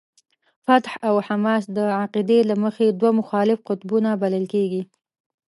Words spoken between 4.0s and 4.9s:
بلل کېږي.